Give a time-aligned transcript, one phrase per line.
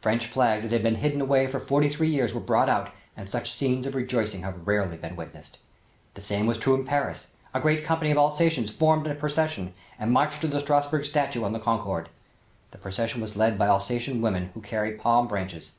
[0.00, 3.28] French flags that had been hidden away for forty three years were brought out and
[3.28, 5.58] such scenes of rejoicing have rarely been witnessed.
[6.14, 7.32] The same was true in Paris.
[7.52, 11.52] A great company of Alsatians formed a procession and marched to the Strassburg statue on
[11.52, 12.08] the Concorde.
[12.70, 15.72] The procession was led by Alsatian women who carried palm branches.